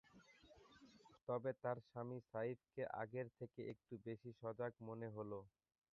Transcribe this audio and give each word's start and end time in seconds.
তবে, 1.27 1.51
তাঁর 1.61 1.77
স্বামী 1.87 2.19
সাইফকে 2.29 2.83
আগের 3.01 3.27
থেকে 3.39 3.61
একটু 3.73 3.93
বেশি 4.05 4.29
সজাগ 4.41 4.71
মনে 4.87 5.07
হলো। 5.15 5.39